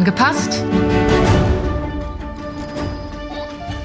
[0.00, 0.64] Angepasst?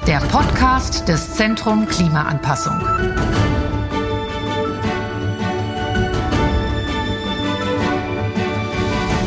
[0.06, 2.80] Der Podcast des Zentrum Klimaanpassung.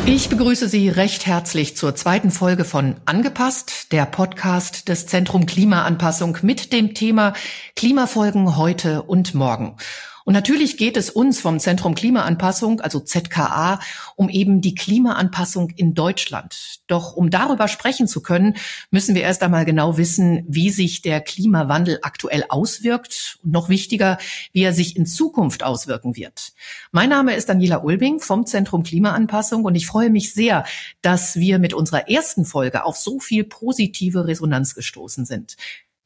[0.06, 6.38] Ich begrüße Sie recht herzlich zur zweiten Folge von Angepasst, der Podcast des Zentrum Klimaanpassung
[6.42, 7.34] mit dem Thema
[7.76, 9.76] Klimafolgen heute und morgen.
[10.24, 13.80] Und natürlich geht es uns vom Zentrum Klimaanpassung, also ZKA,
[14.16, 16.80] um eben die Klimaanpassung in Deutschland.
[16.86, 18.56] Doch um darüber sprechen zu können,
[18.90, 24.18] müssen wir erst einmal genau wissen, wie sich der Klimawandel aktuell auswirkt und noch wichtiger,
[24.52, 26.52] wie er sich in Zukunft auswirken wird.
[26.92, 30.64] Mein Name ist Daniela Ulbing vom Zentrum Klimaanpassung und ich freue mich sehr,
[31.02, 35.56] dass wir mit unserer ersten Folge auf so viel positive Resonanz gestoßen sind.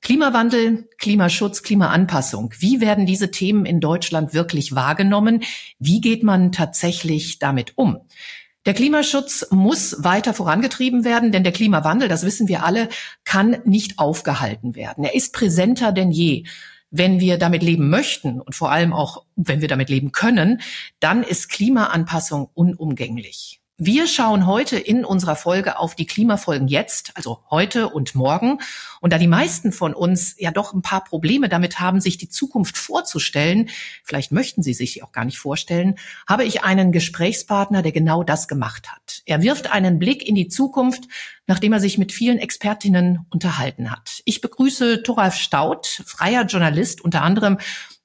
[0.05, 2.53] Klimawandel, Klimaschutz, Klimaanpassung.
[2.59, 5.43] Wie werden diese Themen in Deutschland wirklich wahrgenommen?
[5.79, 8.01] Wie geht man tatsächlich damit um?
[8.67, 12.91] Der Klimaschutz muss weiter vorangetrieben werden, denn der Klimawandel, das wissen wir alle,
[13.25, 15.05] kann nicht aufgehalten werden.
[15.05, 16.45] Er ist präsenter denn je.
[16.91, 20.61] Wenn wir damit leben möchten und vor allem auch, wenn wir damit leben können,
[21.01, 23.64] dann ist Klimaanpassung unumgänglich.
[23.77, 28.61] Wir schauen heute in unserer Folge auf die Klimafolgen jetzt, also heute und morgen.
[29.01, 32.29] Und da die meisten von uns ja doch ein paar Probleme damit haben, sich die
[32.29, 33.69] Zukunft vorzustellen,
[34.05, 35.97] vielleicht möchten sie sich auch gar nicht vorstellen,
[36.29, 39.23] habe ich einen Gesprächspartner, der genau das gemacht hat.
[39.27, 41.09] Er wirft einen Blick in die Zukunft,
[41.49, 44.23] nachdem er sich mit vielen Expertinnen unterhalten hat.
[44.25, 47.59] Ich begrüße Thoralf Staud, freier Journalist, unter anderem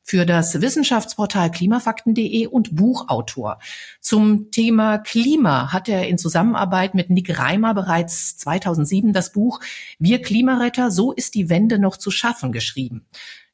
[0.10, 3.60] für das Wissenschaftsportal klimafakten.de und Buchautor.
[4.02, 9.60] Zum Thema Klima hat er in Zusammenarbeit mit Nick Reimer bereits 2007 das Buch
[10.00, 13.06] Wir Klimaretter, so ist die Wende noch zu schaffen geschrieben.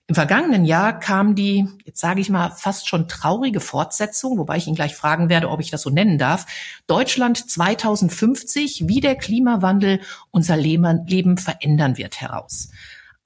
[0.08, 4.68] Im vergangenen Jahr kam die, jetzt sage ich mal, fast schon traurige Fortsetzung, wobei ich
[4.68, 6.46] ihn gleich fragen werde, ob ich das so nennen darf.
[6.88, 10.00] Deutschland 2050, wie der Klimawandel
[10.32, 12.70] unser Leben verändern wird, heraus.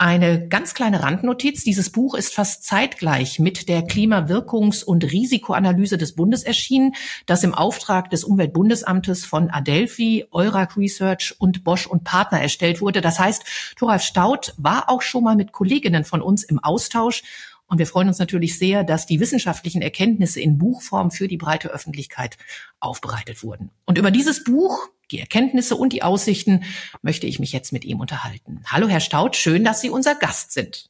[0.02, 1.66] Eine ganz kleine Randnotiz.
[1.66, 6.94] Dieses Buch ist fast zeitgleich mit der Klimawirkungs- und Risikoanalyse des Bundes erschienen,
[7.26, 13.02] das im Auftrag des Umweltbundesamtes von Adelphi, Eurac Research und Bosch und Partner erstellt wurde.
[13.02, 13.44] Das heißt,
[13.76, 17.24] Thoralf Staud war auch schon mal mit Kolleginnen von uns im Austausch
[17.68, 21.70] und wir freuen uns natürlich sehr, dass die wissenschaftlichen Erkenntnisse in Buchform für die breite
[21.70, 22.38] Öffentlichkeit
[22.80, 23.70] aufbereitet wurden.
[23.86, 26.64] Und über dieses Buch, die Erkenntnisse und die Aussichten
[27.02, 28.64] möchte ich mich jetzt mit ihm unterhalten.
[28.68, 30.90] Hallo, Herr Staud, schön, dass Sie unser Gast sind.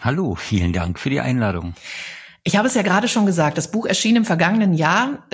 [0.00, 1.74] Hallo, vielen Dank für die Einladung.
[2.44, 5.26] Ich habe es ja gerade schon gesagt, das Buch erschien im vergangenen Jahr.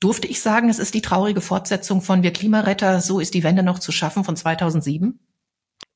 [0.00, 3.62] Durfte ich sagen, es ist die traurige Fortsetzung von Wir Klimaretter, so ist die Wende
[3.62, 5.18] noch zu schaffen von 2007?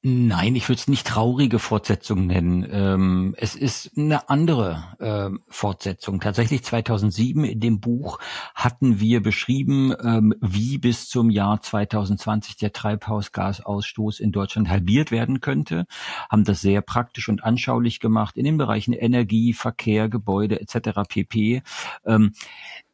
[0.05, 2.67] Nein, ich würde es nicht traurige Fortsetzung nennen.
[2.69, 6.19] Ähm, es ist eine andere ähm, Fortsetzung.
[6.19, 8.19] Tatsächlich 2007 in dem Buch
[8.57, 15.41] hatten wir beschrieben, ähm, wie bis zum Jahr 2020 der Treibhausgasausstoß in Deutschland halbiert werden
[15.41, 15.87] könnte,
[16.29, 21.03] haben das sehr praktisch und anschaulich gemacht in den Bereichen Energie, Verkehr, Gebäude etc.
[21.09, 21.63] pp.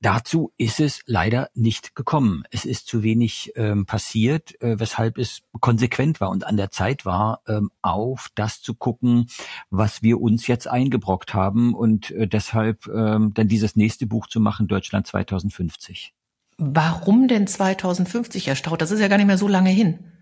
[0.01, 2.45] Dazu ist es leider nicht gekommen.
[2.51, 7.05] Es ist zu wenig ähm, passiert, äh, weshalb es konsequent war und an der Zeit
[7.05, 9.27] war, ähm, auf das zu gucken,
[9.71, 14.39] was wir uns jetzt eingebrockt haben und äh, deshalb ähm, dann dieses nächste Buch zu
[14.39, 16.15] machen, Deutschland 2050.
[16.59, 18.81] Warum denn 2050, Herr Staud?
[18.81, 20.13] Das ist ja gar nicht mehr so lange hin.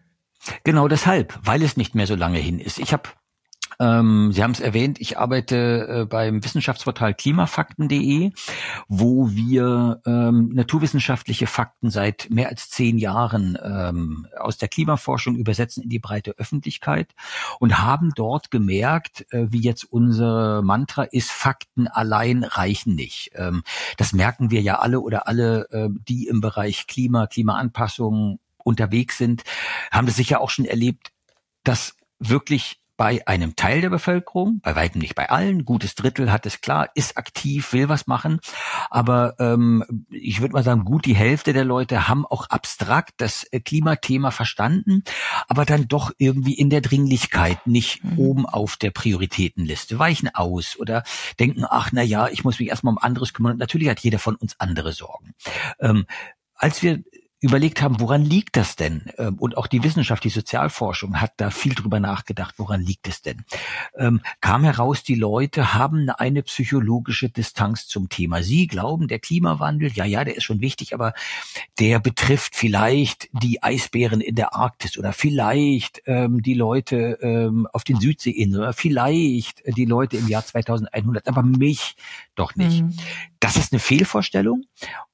[0.65, 2.79] Genau deshalb, weil es nicht mehr so lange hin ist.
[2.79, 3.11] Ich habe
[3.79, 8.33] ähm, Sie haben es erwähnt, ich arbeite äh, beim Wissenschaftsportal klimafakten.de,
[8.89, 15.83] wo wir ähm, naturwissenschaftliche Fakten seit mehr als zehn Jahren ähm, aus der Klimaforschung übersetzen
[15.83, 17.15] in die breite Öffentlichkeit
[17.61, 23.31] und haben dort gemerkt, äh, wie jetzt unser Mantra ist, Fakten allein reichen nicht.
[23.35, 23.63] Ähm,
[23.99, 29.45] das merken wir ja alle oder alle, äh, die im Bereich Klima, Klimaanpassung unterwegs sind,
[29.93, 31.13] haben das sicher auch schon erlebt,
[31.63, 36.47] dass wirklich bei einem Teil der Bevölkerung, bei weitem nicht bei allen, gutes Drittel hat
[36.47, 38.41] es klar, ist aktiv, will was machen,
[38.91, 43.45] aber ähm, ich würde mal sagen, gut die Hälfte der Leute haben auch abstrakt das
[43.53, 45.03] äh, Klimathema verstanden,
[45.49, 48.19] aber dann doch irgendwie in der Dringlichkeit nicht mhm.
[48.19, 51.05] oben auf der Prioritätenliste, weichen aus oder
[51.39, 53.53] denken, ach na ja, ich muss mich erstmal um anderes kümmern.
[53.53, 55.35] Und natürlich hat jeder von uns andere Sorgen.
[55.81, 56.07] Ähm,
[56.55, 57.03] als wir
[57.47, 59.11] überlegt haben, woran liegt das denn?
[59.19, 63.23] Ähm, und auch die Wissenschaft, die Sozialforschung hat da viel drüber nachgedacht, woran liegt es
[63.23, 63.45] denn?
[63.97, 68.43] Ähm, kam heraus, die Leute haben eine psychologische Distanz zum Thema.
[68.43, 71.15] Sie glauben, der Klimawandel, ja, ja, der ist schon wichtig, aber
[71.79, 77.85] der betrifft vielleicht die Eisbären in der Arktis oder vielleicht ähm, die Leute ähm, auf
[77.85, 81.97] den Südseeinseln oder vielleicht die Leute im Jahr 2100, aber mich
[82.35, 82.83] doch nicht.
[82.83, 82.95] Mhm.
[83.41, 84.65] Das ist eine Fehlvorstellung.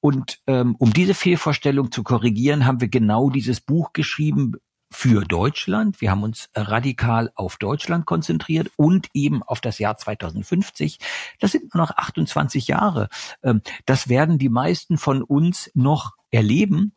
[0.01, 4.57] Und ähm, um diese Fehlvorstellung zu korrigieren, haben wir genau dieses Buch geschrieben,
[4.93, 6.01] für Deutschland.
[6.01, 10.99] Wir haben uns radikal auf Deutschland konzentriert und eben auf das Jahr 2050.
[11.41, 13.09] Das sind nur noch 28 Jahre.
[13.43, 16.95] Ähm, das werden die meisten von uns noch erleben.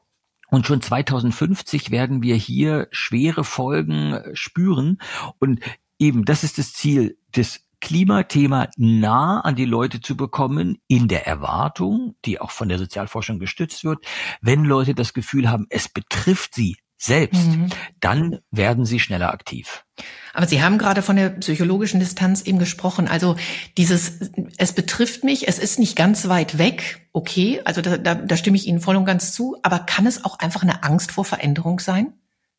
[0.49, 4.99] Und schon 2050 werden wir hier schwere Folgen spüren.
[5.39, 5.61] Und
[5.97, 11.27] eben, das ist das Ziel des Klimathema nah an die Leute zu bekommen, in der
[11.27, 14.03] Erwartung, die auch von der Sozialforschung gestützt wird,
[14.41, 17.69] wenn Leute das Gefühl haben, es betrifft sie selbst, mhm.
[17.99, 19.85] dann werden sie schneller aktiv.
[20.33, 23.07] Aber Sie haben gerade von der psychologischen Distanz eben gesprochen.
[23.07, 23.35] Also
[23.77, 28.35] dieses, es betrifft mich, es ist nicht ganz weit weg, okay, also da, da, da
[28.35, 31.23] stimme ich Ihnen voll und ganz zu, aber kann es auch einfach eine Angst vor
[31.23, 32.13] Veränderung sein?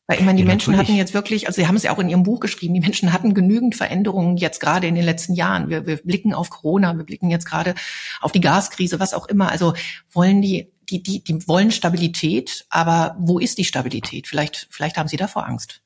[0.07, 0.89] Weil ich meine, die ja, Menschen natürlich.
[0.89, 3.11] hatten jetzt wirklich, also Sie haben es ja auch in Ihrem Buch geschrieben, die Menschen
[3.11, 5.69] hatten genügend Veränderungen jetzt gerade in den letzten Jahren.
[5.69, 7.75] Wir, wir blicken auf Corona, wir blicken jetzt gerade
[8.21, 9.51] auf die Gaskrise, was auch immer.
[9.51, 9.73] Also
[10.11, 14.27] wollen die die, die, die wollen Stabilität, aber wo ist die Stabilität?
[14.27, 15.81] Vielleicht, vielleicht haben Sie davor Angst.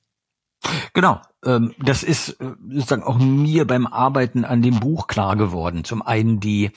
[0.94, 1.20] Genau,
[1.80, 5.84] das ist äh, sozusagen auch mir beim Arbeiten an dem Buch klar geworden.
[5.84, 6.72] Zum einen die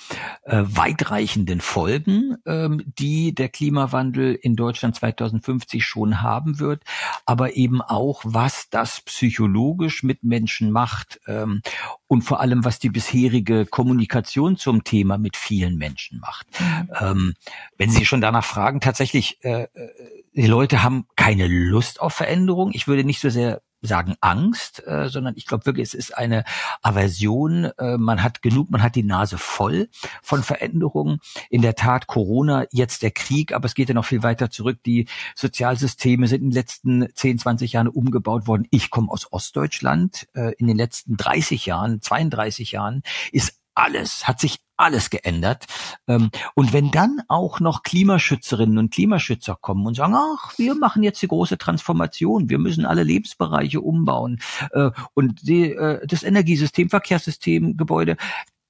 [0.44, 6.82] äh, weitreichenden Folgen, ähm, die der Klimawandel in Deutschland 2050 schon haben wird,
[7.26, 11.60] aber eben auch, was das psychologisch mit Menschen macht ähm,
[12.06, 16.46] und vor allem, was die bisherige Kommunikation zum Thema mit vielen Menschen macht.
[17.00, 17.34] Mhm.
[17.76, 19.66] wenn Sie schon danach fragen, tatsächlich, äh,
[20.32, 22.70] die Leute haben keine Lust auf Veränderung.
[22.72, 26.44] Ich würde nicht so sehr sagen Angst, äh, sondern ich glaube wirklich, es ist eine
[26.82, 27.70] Aversion.
[27.78, 29.88] Äh, man hat genug, man hat die Nase voll
[30.22, 31.18] von Veränderungen.
[31.50, 34.78] In der Tat Corona, jetzt der Krieg, aber es geht ja noch viel weiter zurück.
[34.84, 38.66] Die Sozialsysteme sind in den letzten 10, 20 Jahren umgebaut worden.
[38.70, 40.28] Ich komme aus Ostdeutschland.
[40.34, 43.02] Äh, in den letzten 30 Jahren, 32 Jahren
[43.32, 45.66] ist alles, hat sich alles geändert.
[46.08, 51.02] Ähm, und wenn dann auch noch Klimaschützerinnen und Klimaschützer kommen und sagen, ach, wir machen
[51.02, 54.40] jetzt die große Transformation, wir müssen alle Lebensbereiche umbauen
[54.72, 58.16] äh, und die, äh, das Energiesystem, Verkehrssystem, Gebäude,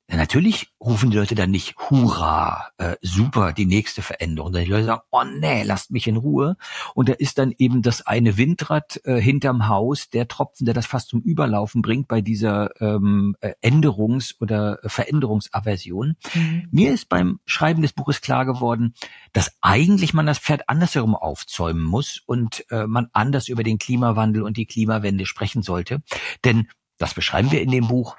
[0.09, 4.49] Natürlich rufen die Leute dann nicht, hurra, äh, super, die nächste Veränderung.
[4.49, 6.57] Sondern die Leute sagen, oh nee, lasst mich in Ruhe.
[6.95, 10.87] Und da ist dann eben das eine Windrad äh, hinterm Haus, der Tropfen, der das
[10.87, 16.17] fast zum Überlaufen bringt bei dieser ähm, äh, Änderungs- oder Veränderungsaversion.
[16.35, 16.69] Mhm.
[16.71, 18.95] Mir ist beim Schreiben des Buches klar geworden,
[19.33, 24.43] dass eigentlich man das Pferd andersherum aufzäumen muss und äh, man anders über den Klimawandel
[24.43, 26.03] und die Klimawende sprechen sollte.
[26.45, 26.69] Denn
[26.99, 28.17] das beschreiben wir in dem Buch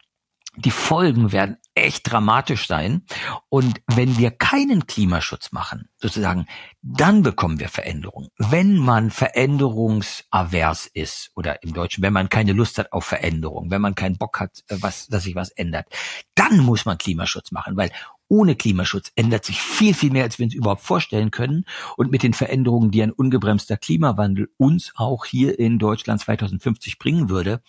[0.58, 3.04] die Folgen werden echt dramatisch sein.
[3.50, 6.48] Und wenn wir keinen Klimaschutz machen, sozusagen,
[6.82, 8.30] dann bekommen wir Veränderungen.
[8.38, 13.82] Wenn man veränderungsavers ist, oder im Deutschen, wenn man keine Lust hat auf Veränderung, wenn
[13.82, 15.88] man keinen Bock hat, äh, was, dass sich was ändert,
[16.36, 17.92] dann muss man Klimaschutz machen, weil
[18.28, 21.66] ohne Klimaschutz ändert sich viel, viel mehr, als wir uns überhaupt vorstellen können.
[21.98, 27.30] Und mit den Veränderungen, die ein ungebremster Klimawandel uns auch hier in Deutschland 2050 bringen
[27.30, 27.62] würde,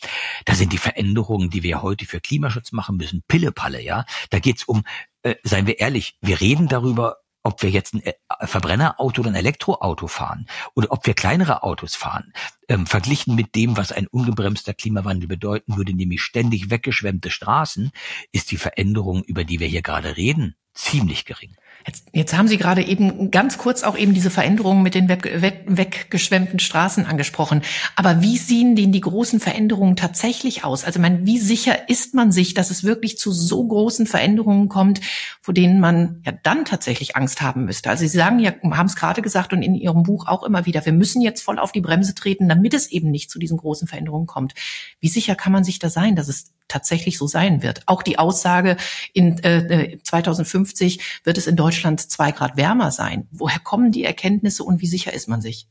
[0.44, 4.04] da sind die Veränderungen, die wir heute für Klimaschutz machen müssen, Pillepalle, ja.
[4.30, 4.84] Da geht's um,
[5.22, 9.36] äh, seien wir ehrlich, wir reden darüber, ob wir jetzt ein äh, Verbrennerauto oder ein
[9.36, 12.32] Elektroauto fahren oder ob wir kleinere Autos fahren,
[12.68, 17.92] ähm, verglichen mit dem, was ein ungebremster Klimawandel bedeuten würde, nämlich ständig weggeschwemmte Straßen,
[18.32, 21.56] ist die Veränderung, über die wir hier gerade reden, ziemlich gering.
[21.86, 25.40] Jetzt, jetzt haben Sie gerade eben ganz kurz auch eben diese Veränderungen mit den weg,
[25.40, 27.62] weg, weggeschwemmten Straßen angesprochen.
[27.94, 30.84] Aber wie sehen denn die großen Veränderungen tatsächlich aus?
[30.84, 35.00] Also, man, wie sicher ist man sich, dass es wirklich zu so großen Veränderungen kommt,
[35.40, 37.88] vor denen man ja dann tatsächlich Angst haben müsste?
[37.88, 40.84] Also, Sie sagen ja, haben es gerade gesagt und in Ihrem Buch auch immer wieder,
[40.84, 43.86] wir müssen jetzt voll auf die Bremse treten, damit es eben nicht zu diesen großen
[43.86, 44.54] Veränderungen kommt.
[44.98, 47.82] Wie sicher kann man sich da sein, dass es tatsächlich so sein wird.
[47.86, 48.76] Auch die Aussage,
[49.12, 53.28] in äh, 2050 äh, wird es in Deutschland zwei Grad wärmer sein.
[53.30, 55.68] Woher kommen die Erkenntnisse und wie sicher ist man sich?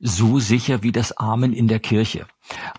[0.00, 2.26] So sicher wie das Amen in der Kirche.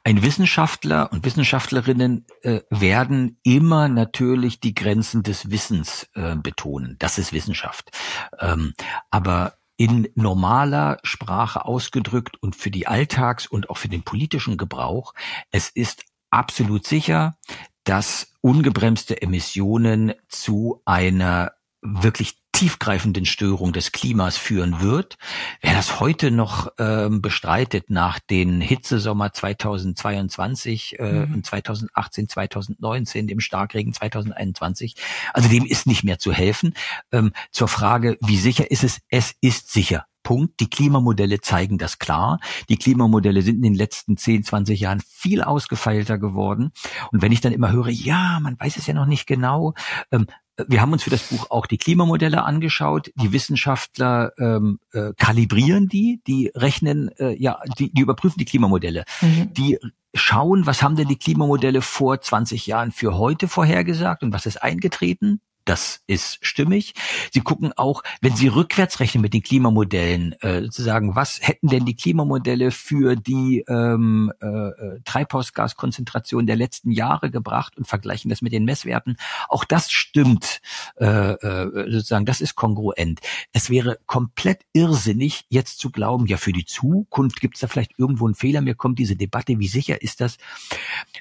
[0.03, 6.97] Ein Wissenschaftler und Wissenschaftlerinnen äh, werden immer natürlich die Grenzen des Wissens äh, betonen.
[6.99, 7.91] Das ist Wissenschaft.
[8.39, 8.73] Ähm,
[9.09, 15.13] aber in normaler Sprache ausgedrückt und für die Alltags- und auch für den politischen Gebrauch,
[15.49, 17.37] es ist absolut sicher,
[17.83, 25.17] dass ungebremste Emissionen zu einer wirklich tiefgreifenden Störung des Klimas führen wird.
[25.61, 31.33] Wer das heute noch ähm, bestreitet nach den Hitzesommer 2022 äh, mhm.
[31.33, 34.95] und 2018, 2019, dem Starkregen 2021,
[35.33, 36.73] also dem ist nicht mehr zu helfen.
[37.11, 39.01] Ähm, zur Frage, wie sicher ist es?
[39.09, 40.05] Es ist sicher.
[40.23, 40.59] Punkt.
[40.59, 42.39] Die Klimamodelle zeigen das klar.
[42.69, 46.71] Die Klimamodelle sind in den letzten 10, 20 Jahren viel ausgefeilter geworden.
[47.11, 49.73] Und wenn ich dann immer höre, ja, man weiß es ja noch nicht genau,
[50.11, 50.27] ähm,
[50.67, 53.11] wir haben uns für das Buch auch die Klimamodelle angeschaut.
[53.15, 59.03] Die Wissenschaftler ähm, äh, kalibrieren die, die rechnen, äh, ja, die, die überprüfen die Klimamodelle.
[59.21, 59.53] Mhm.
[59.53, 59.79] Die
[60.13, 64.61] schauen, was haben denn die Klimamodelle vor 20 Jahren für heute vorhergesagt und was ist
[64.61, 65.41] eingetreten.
[65.65, 66.93] Das ist stimmig.
[67.31, 71.85] Sie gucken auch, wenn Sie rückwärts rechnen mit den Klimamodellen, äh, sozusagen, was hätten denn
[71.85, 78.41] die Klimamodelle für die ähm, äh, äh, Treibhausgaskonzentration der letzten Jahre gebracht und vergleichen das
[78.41, 79.15] mit den Messwerten.
[79.47, 80.61] Auch das stimmt,
[80.99, 83.21] äh, äh, sozusagen, das ist kongruent.
[83.53, 87.97] Es wäre komplett irrsinnig, jetzt zu glauben, ja, für die Zukunft gibt es da vielleicht
[87.97, 88.59] irgendwo einen Fehler.
[88.59, 90.37] Mir kommt diese Debatte, wie sicher ist das,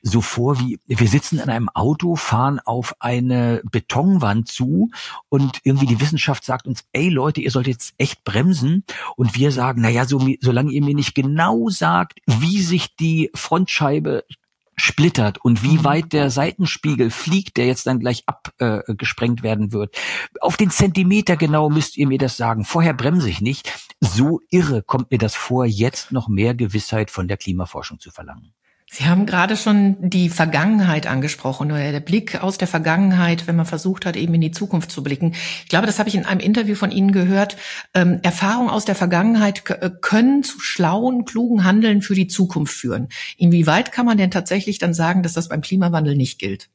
[0.03, 4.91] so vor wie, wir sitzen in einem Auto, fahren auf eine Betonwand Autobahn zu
[5.29, 8.85] und irgendwie die Wissenschaft sagt uns, ey Leute, ihr sollt jetzt echt bremsen
[9.17, 14.25] und wir sagen, naja, so, solange ihr mir nicht genau sagt, wie sich die Frontscheibe
[14.75, 15.85] splittert und wie mhm.
[15.85, 19.97] weit der Seitenspiegel fliegt, der jetzt dann gleich abgesprengt äh, werden wird.
[20.41, 22.65] Auf den Zentimeter genau müsst ihr mir das sagen.
[22.65, 23.71] Vorher bremse ich nicht.
[24.01, 28.55] So irre kommt mir das vor, jetzt noch mehr Gewissheit von der Klimaforschung zu verlangen.
[28.95, 33.65] Sie haben gerade schon die Vergangenheit angesprochen oder der Blick aus der Vergangenheit, wenn man
[33.65, 35.33] versucht hat, eben in die Zukunft zu blicken.
[35.63, 37.57] Ich glaube, das habe ich in einem Interview von Ihnen gehört.
[37.95, 43.09] Ähm, Erfahrungen aus der Vergangenheit äh, können zu schlauen, klugen Handeln für die Zukunft führen.
[43.39, 46.69] Inwieweit kann man denn tatsächlich dann sagen, dass das beim Klimawandel nicht gilt?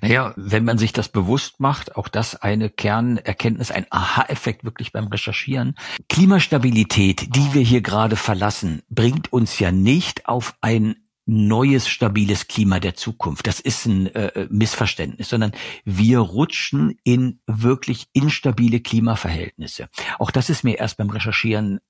[0.00, 5.08] Naja, wenn man sich das bewusst macht, auch das eine Kernerkenntnis, ein Aha-Effekt wirklich beim
[5.08, 5.74] Recherchieren.
[6.08, 10.94] Klimastabilität, die wir hier gerade verlassen, bringt uns ja nicht auf ein
[11.26, 13.46] neues, stabiles Klima der Zukunft.
[13.46, 15.52] Das ist ein äh, Missverständnis, sondern
[15.84, 19.88] wir rutschen in wirklich instabile Klimaverhältnisse.
[20.18, 21.80] Auch das ist mir erst beim Recherchieren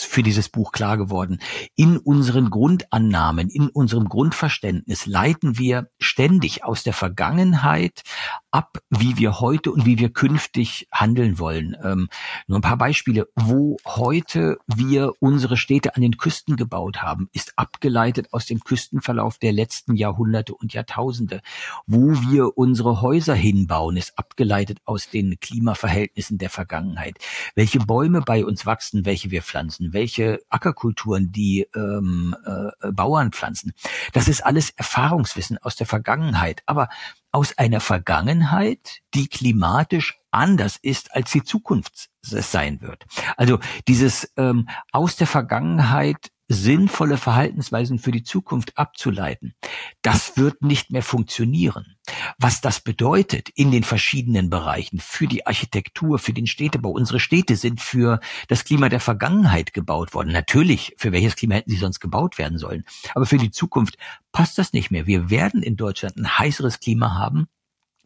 [0.00, 1.38] für dieses Buch klar geworden.
[1.76, 8.02] In unseren Grundannahmen, in unserem Grundverständnis leiten wir ständig aus der Vergangenheit
[8.50, 11.76] ab, wie wir heute und wie wir künftig handeln wollen.
[11.82, 12.08] Ähm,
[12.46, 13.26] nur ein paar Beispiele.
[13.34, 19.38] Wo heute wir unsere Städte an den Küsten gebaut haben, ist abgeleitet aus dem Küstenverlauf
[19.38, 21.40] der letzten Jahrhunderte und Jahrtausende.
[21.86, 27.18] Wo wir unsere Häuser hinbauen, ist abgeleitet aus den Klimaverhältnissen der Vergangenheit.
[27.56, 33.72] Welche Bäume bei uns wachsen, welche wir pflanzen, welche Ackerkulturen die ähm, äh, Bauern pflanzen.
[34.12, 36.62] Das ist alles Erfahrungswissen aus der Vergangenheit.
[36.66, 36.88] Aber
[37.32, 43.04] aus einer Vergangenheit, die klimatisch anders ist, als die Zukunft sein wird.
[43.36, 49.54] Also dieses ähm, aus der Vergangenheit sinnvolle Verhaltensweisen für die Zukunft abzuleiten,
[50.02, 51.96] das wird nicht mehr funktionieren.
[52.38, 56.90] Was das bedeutet in den verschiedenen Bereichen für die Architektur, für den Städtebau.
[56.90, 60.32] Unsere Städte sind für das Klima der Vergangenheit gebaut worden.
[60.32, 62.84] Natürlich, für welches Klima hätten sie sonst gebaut werden sollen?
[63.14, 63.96] Aber für die Zukunft
[64.32, 65.06] passt das nicht mehr.
[65.06, 67.48] Wir werden in Deutschland ein heißeres Klima haben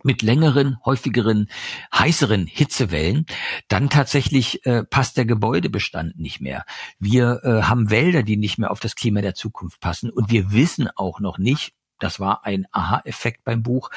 [0.02, 1.48] mit längeren, häufigeren,
[1.94, 3.26] heißeren Hitzewellen,
[3.68, 6.64] dann tatsächlich äh, passt der Gebäudebestand nicht mehr.
[6.98, 10.52] Wir äh, haben Wälder, die nicht mehr auf das Klima der Zukunft passen und wir
[10.52, 13.90] wissen auch noch nicht, das war ein Aha-Effekt beim Buch,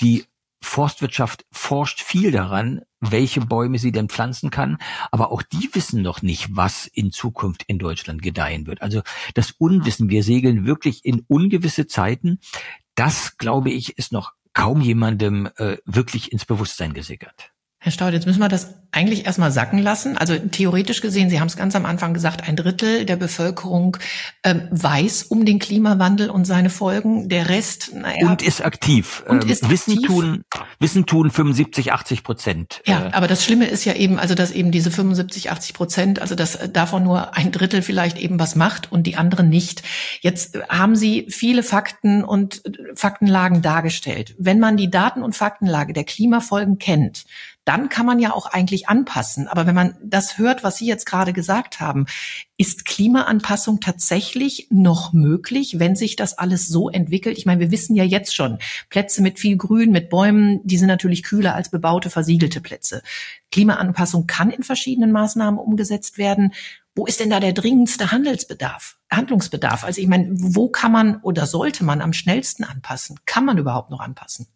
[0.00, 0.26] die
[0.60, 4.78] Forstwirtschaft forscht viel daran, welche Bäume sie denn pflanzen kann,
[5.10, 8.82] aber auch die wissen noch nicht, was in Zukunft in Deutschland gedeihen wird.
[8.82, 9.02] Also
[9.34, 12.40] das Unwissen, wir segeln wirklich in ungewisse Zeiten.
[12.96, 17.52] Das, glaube ich, ist noch kaum jemandem äh, wirklich ins Bewusstsein gesickert.
[17.88, 20.18] Herr Staud, jetzt müssen wir das eigentlich erstmal sacken lassen.
[20.18, 23.96] Also theoretisch gesehen, Sie haben es ganz am Anfang gesagt, ein Drittel der Bevölkerung
[24.44, 27.30] ähm, weiß um den Klimawandel und seine Folgen.
[27.30, 28.28] Der Rest, naja.
[28.28, 29.24] Und ist aktiv.
[29.26, 30.06] Und ähm, ist Wissen aktiv.
[30.06, 30.44] tun,
[30.80, 32.82] Wissen tun 75, 80 Prozent.
[32.84, 33.12] Ja, äh.
[33.12, 36.58] aber das Schlimme ist ja eben, also dass eben diese 75, 80 Prozent, also dass
[36.70, 39.82] davon nur ein Drittel vielleicht eben was macht und die anderen nicht.
[40.20, 42.62] Jetzt haben Sie viele Fakten und
[42.94, 44.34] Faktenlagen dargestellt.
[44.38, 47.24] Wenn man die Daten- und Faktenlage der Klimafolgen kennt,
[47.68, 49.46] dann kann man ja auch eigentlich anpassen.
[49.46, 52.06] Aber wenn man das hört, was Sie jetzt gerade gesagt haben,
[52.56, 57.36] ist Klimaanpassung tatsächlich noch möglich, wenn sich das alles so entwickelt?
[57.36, 58.58] Ich meine, wir wissen ja jetzt schon,
[58.88, 63.02] Plätze mit viel Grün, mit Bäumen, die sind natürlich kühler als bebaute, versiegelte Plätze.
[63.52, 66.54] Klimaanpassung kann in verschiedenen Maßnahmen umgesetzt werden.
[66.94, 69.84] Wo ist denn da der dringendste Handelsbedarf, Handlungsbedarf?
[69.84, 73.20] Also ich meine, wo kann man oder sollte man am schnellsten anpassen?
[73.26, 74.46] Kann man überhaupt noch anpassen?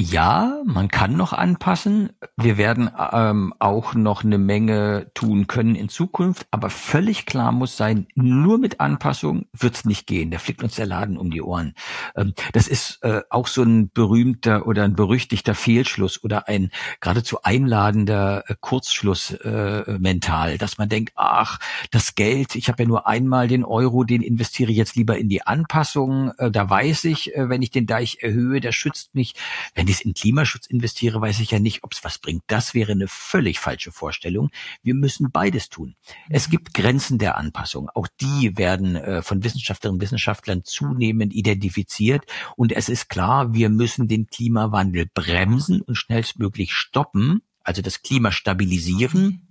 [0.00, 2.10] Ja, man kann noch anpassen.
[2.36, 7.76] Wir werden ähm, auch noch eine Menge tun können in Zukunft, aber völlig klar muss
[7.76, 10.30] sein, nur mit Anpassung wird's nicht gehen.
[10.30, 11.74] Da fliegt uns der Laden um die Ohren.
[12.14, 17.42] Ähm, das ist äh, auch so ein berühmter oder ein berüchtigter Fehlschluss oder ein geradezu
[17.42, 21.58] einladender äh, Kurzschluss äh, mental, dass man denkt, ach,
[21.90, 25.28] das Geld, ich habe ja nur einmal den Euro, den investiere ich jetzt lieber in
[25.28, 26.30] die Anpassung.
[26.38, 29.34] Äh, da weiß ich, äh, wenn ich den Deich erhöhe, der schützt mich.
[29.74, 32.42] Wenn wenn ich in Klimaschutz investiere, weiß ich ja nicht, ob es was bringt.
[32.46, 34.50] Das wäre eine völlig falsche Vorstellung.
[34.82, 35.94] Wir müssen beides tun.
[36.28, 37.88] Es gibt Grenzen der Anpassung.
[37.94, 42.26] Auch die werden äh, von Wissenschaftlerinnen und Wissenschaftlern zunehmend identifiziert.
[42.54, 48.30] Und es ist klar, wir müssen den Klimawandel bremsen und schnellstmöglich stoppen, also das Klima
[48.30, 49.47] stabilisieren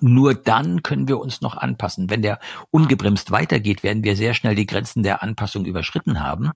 [0.00, 2.10] nur dann können wir uns noch anpassen.
[2.10, 2.38] Wenn der
[2.70, 6.50] ungebremst weitergeht, werden wir sehr schnell die Grenzen der Anpassung überschritten haben.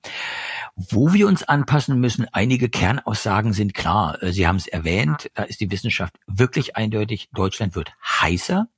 [0.76, 4.22] Wo wir uns anpassen müssen, einige Kernaussagen sind klar.
[4.22, 7.28] Äh, Sie haben es erwähnt, da ist die Wissenschaft wirklich eindeutig.
[7.32, 8.68] Deutschland wird heißer.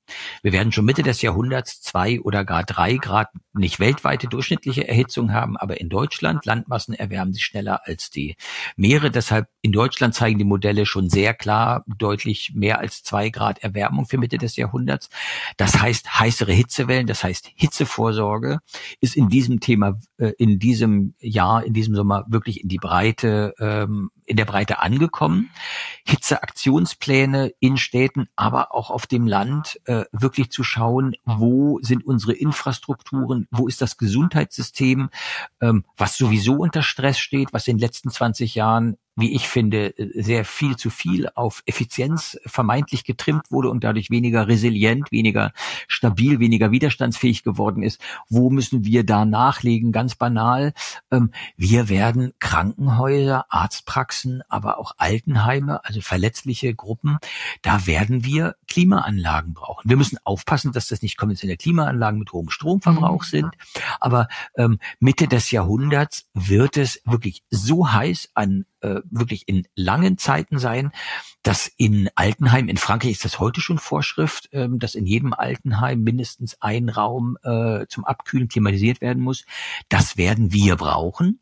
[0.43, 5.33] Wir werden schon Mitte des Jahrhunderts zwei oder gar drei Grad nicht weltweite durchschnittliche Erhitzung
[5.33, 8.37] haben, aber in Deutschland Landmassen erwärmen sich schneller als die
[8.77, 9.11] Meere.
[9.11, 14.07] Deshalb in Deutschland zeigen die Modelle schon sehr klar deutlich mehr als zwei Grad Erwärmung
[14.07, 15.09] für Mitte des Jahrhunderts.
[15.57, 18.59] Das heißt heißere Hitzewellen, das heißt Hitzevorsorge
[19.01, 23.55] ist in diesem Thema, äh, in diesem Jahr, in diesem Sommer wirklich in die Breite
[23.59, 25.51] ähm, in der Breite angekommen.
[26.07, 32.33] Hitzeaktionspläne in Städten, aber auch auf dem Land äh, wirklich zu schauen, wo sind unsere
[32.33, 35.11] Infrastrukturen, wo ist das Gesundheitssystem,
[35.61, 39.95] ähm, was sowieso unter Stress steht, was in den letzten 20 Jahren wie ich finde,
[40.15, 45.53] sehr viel zu viel auf Effizienz vermeintlich getrimmt wurde und dadurch weniger resilient, weniger
[45.87, 48.01] stabil, weniger widerstandsfähig geworden ist.
[48.29, 49.93] Wo müssen wir da nachlegen?
[49.93, 50.73] Ganz banal.
[51.11, 57.19] Ähm, wir werden Krankenhäuser, Arztpraxen, aber auch Altenheime, also verletzliche Gruppen,
[57.63, 59.89] da werden wir Klimaanlagen brauchen.
[59.89, 63.29] Wir müssen aufpassen, dass das nicht konventionelle Klimaanlagen mit hohem Stromverbrauch mhm.
[63.29, 63.51] sind.
[64.01, 70.19] Aber ähm, Mitte des Jahrhunderts wird es wirklich so heiß an äh, wirklich in langen
[70.19, 70.93] Zeiten sein,
[71.43, 76.03] dass in Altenheim, in Frankreich ist das heute schon Vorschrift, äh, dass in jedem Altenheim
[76.03, 79.45] mindestens ein Raum äh, zum Abkühlen klimatisiert werden muss.
[79.89, 81.41] Das werden wir brauchen.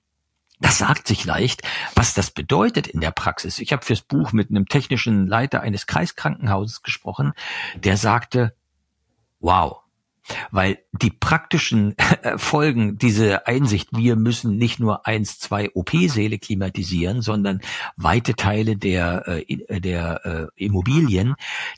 [0.61, 1.63] Das sagt sich leicht,
[1.97, 3.59] was das bedeutet in der Praxis.
[3.59, 7.33] Ich habe fürs Buch mit einem technischen Leiter eines Kreiskrankenhauses gesprochen,
[7.75, 8.55] der sagte,
[9.41, 9.82] wow,
[10.51, 11.95] weil die praktischen
[12.37, 17.61] Folgen dieser Einsicht, wir müssen nicht nur eins, zwei OP-Säle klimatisieren, sondern
[17.97, 21.35] weite Teile der, äh, der äh, Immobilien,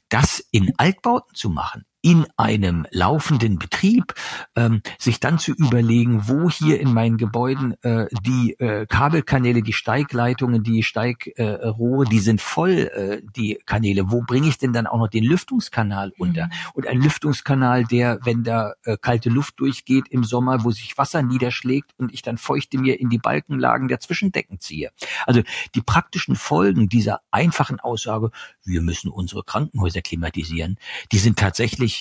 [0.08, 4.12] das in Altbauten zu machen, in einem laufenden Betrieb,
[4.56, 9.72] ähm, sich dann zu überlegen, wo hier in meinen Gebäuden äh, die äh, Kabelkanäle, die
[9.72, 14.10] Steigleitungen, die Steigrohre, äh, die sind voll, äh, die Kanäle.
[14.12, 16.44] Wo bringe ich denn dann auch noch den Lüftungskanal unter?
[16.44, 16.52] Mhm.
[16.74, 21.22] Und ein Lüftungskanal, der, wenn da äh, kalte Luft durchgeht im Sommer, wo sich Wasser
[21.22, 24.90] niederschlägt und ich dann feuchte mir in die Balkenlagen der Zwischendecken ziehe.
[25.24, 25.40] Also
[25.74, 28.30] die praktischen Folgen dieser einfachen Aussage,
[28.62, 30.76] wir müssen unsere Krankenhäuser klimatisieren,
[31.10, 31.93] die sind tatsächlich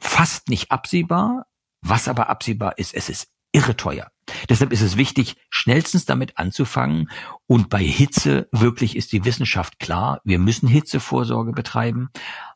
[0.00, 1.46] fast nicht absehbar.
[1.82, 4.10] Was aber absehbar ist, es ist irre teuer.
[4.48, 7.10] Deshalb ist es wichtig, schnellstens damit anzufangen.
[7.46, 12.10] Und bei Hitze wirklich ist die Wissenschaft klar, wir müssen Hitzevorsorge betreiben.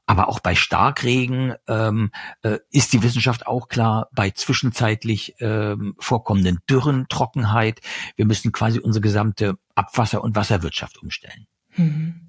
[0.07, 2.11] Aber auch bei Starkregen ähm,
[2.43, 7.81] äh, ist die Wissenschaft auch klar, bei zwischenzeitlich ähm, vorkommenden Dürren, Trockenheit,
[8.15, 11.47] wir müssen quasi unsere gesamte Abwasser- und Wasserwirtschaft umstellen.
[11.77, 12.29] Mhm.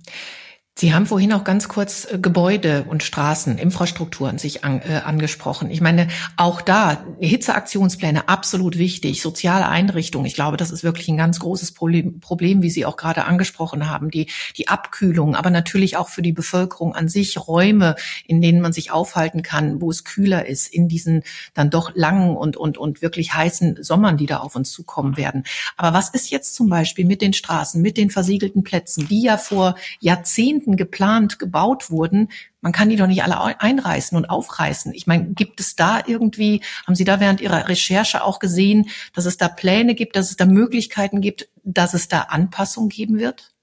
[0.77, 5.71] Sie haben vorhin auch ganz kurz äh, Gebäude und Straßen, Infrastrukturen sich an, äh, angesprochen.
[5.71, 10.25] Ich meine, auch da Hitzeaktionspläne absolut wichtig, soziale Einrichtungen.
[10.25, 13.89] Ich glaube, das ist wirklich ein ganz großes Problem, Problem, wie Sie auch gerade angesprochen
[13.89, 17.95] haben, die die Abkühlung, aber natürlich auch für die Bevölkerung an sich Räume,
[18.27, 22.35] in denen man sich aufhalten kann, wo es kühler ist, in diesen dann doch langen
[22.35, 25.45] und und und wirklich heißen Sommern, die da auf uns zukommen werden.
[25.77, 29.38] Aber was ist jetzt zum Beispiel mit den Straßen, mit den versiegelten Plätzen, die ja
[29.38, 32.30] vor Jahrzehnten Jahrzehnten geplant, gebaut wurden,
[32.62, 34.93] man kann die doch nicht alle einreißen und aufreißen.
[34.93, 39.25] Ich meine, gibt es da irgendwie, haben Sie da während Ihrer Recherche auch gesehen, dass
[39.25, 43.54] es da Pläne gibt, dass es da Möglichkeiten gibt, dass es da Anpassungen geben wird?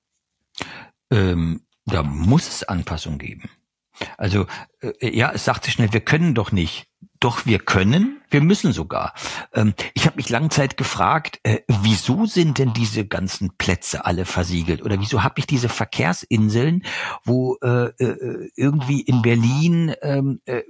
[1.11, 3.51] Ähm, da muss es Anpassungen geben.
[4.17, 4.47] Also
[4.81, 6.87] äh, ja, es sagt sich schnell, wir können doch nicht.
[7.23, 9.15] Doch wir können, wir müssen sogar.
[9.55, 14.25] Ähm, ich habe mich lange Zeit gefragt, äh, wieso sind denn diese ganzen Plätze alle
[14.25, 14.83] versiegelt?
[14.83, 16.83] Oder wieso habe ich diese Verkehrsinseln,
[17.23, 20.63] wo äh, äh, irgendwie in Berlin ähm, äh,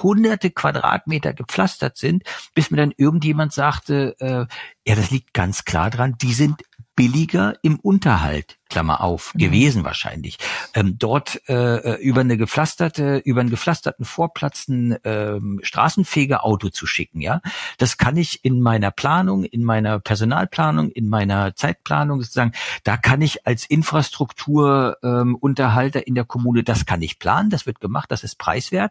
[0.00, 2.22] hunderte Quadratmeter gepflastert sind,
[2.54, 6.62] bis mir dann irgendjemand sagte, ja, das liegt ganz klar dran, die sind
[6.98, 9.38] billiger im Unterhalt, Klammer auf, mhm.
[9.38, 10.36] gewesen wahrscheinlich.
[10.74, 16.86] Ähm, dort äh, über eine gepflasterte, über einen gepflasterten Vorplatz ein ähm, straßenfähiger Auto zu
[16.86, 17.40] schicken, ja.
[17.76, 22.50] Das kann ich in meiner Planung, in meiner Personalplanung, in meiner Zeitplanung sozusagen,
[22.82, 27.78] da kann ich als Infrastrukturunterhalter ähm, in der Kommune, das kann ich planen, das wird
[27.78, 28.90] gemacht, das ist preiswert.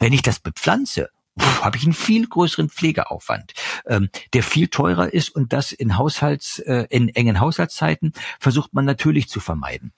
[0.00, 1.08] Wenn ich das bepflanze
[1.62, 3.54] habe ich einen viel größeren Pflegeaufwand,
[3.86, 8.84] ähm, der viel teurer ist und das in Haushalts, äh, in engen Haushaltszeiten versucht man
[8.84, 9.92] natürlich zu vermeiden.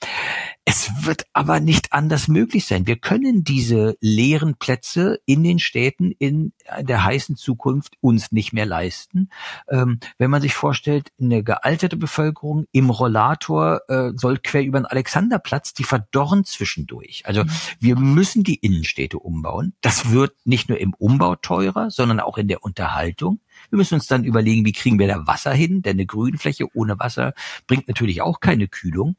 [0.64, 2.87] Es wird aber nicht anders möglich sein.
[2.87, 8.66] Wir können diese leeren Plätze in den Städten in der heißen Zukunft uns nicht mehr
[8.66, 9.31] leisten.
[9.68, 14.87] Ähm, wenn man sich vorstellt, eine gealterte Bevölkerung im Rollator äh, soll quer über den
[14.87, 17.22] Alexanderplatz, die verdorren zwischendurch.
[17.26, 17.50] Also mhm.
[17.81, 19.74] wir müssen die Innenstädte umbauen.
[19.81, 23.40] Das wird nicht nur im Umbau teurer, sondern auch in der Unterhaltung.
[23.71, 26.99] Wir müssen uns dann überlegen, wie kriegen wir da Wasser hin, denn eine Grünfläche ohne
[26.99, 27.35] Wasser
[27.66, 29.16] bringt natürlich auch keine Kühlung.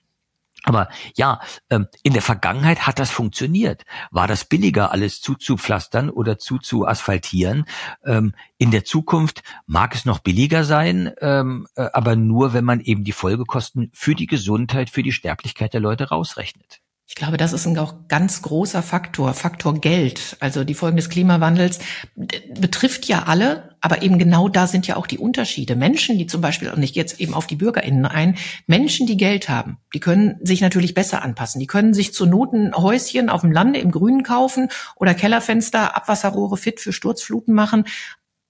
[0.64, 3.84] Aber ja, ähm, in der Vergangenheit hat das funktioniert.
[4.12, 7.66] War das billiger, alles zuzupflastern oder zuzuasphaltieren?
[8.06, 12.80] Ähm, in der Zukunft mag es noch billiger sein, ähm, äh, aber nur, wenn man
[12.80, 16.81] eben die Folgekosten für die Gesundheit, für die Sterblichkeit der Leute rausrechnet.
[17.12, 20.38] Ich glaube, das ist ein auch ganz großer Faktor, Faktor Geld.
[20.40, 21.80] Also die Folgen des Klimawandels
[22.16, 25.76] betrifft ja alle, aber eben genau da sind ja auch die Unterschiede.
[25.76, 29.18] Menschen, die zum Beispiel, und ich gehe jetzt eben auf die BürgerInnen ein, Menschen, die
[29.18, 31.60] Geld haben, die können sich natürlich besser anpassen.
[31.60, 36.56] Die können sich zu Noten Häuschen auf dem Lande im Grünen kaufen oder Kellerfenster, Abwasserrohre
[36.56, 37.84] fit für Sturzfluten machen.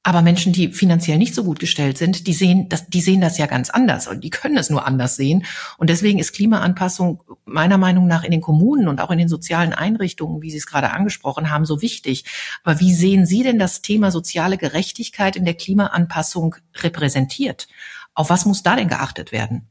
[0.03, 3.37] Aber Menschen, die finanziell nicht so gut gestellt sind, die sehen das, die sehen das
[3.37, 5.45] ja ganz anders und die können es nur anders sehen.
[5.77, 9.73] Und deswegen ist Klimaanpassung meiner Meinung nach in den Kommunen und auch in den sozialen
[9.73, 12.25] Einrichtungen, wie Sie es gerade angesprochen haben, so wichtig.
[12.63, 17.67] Aber wie sehen Sie denn das Thema soziale Gerechtigkeit in der Klimaanpassung repräsentiert?
[18.15, 19.70] Auf was muss da denn geachtet werden?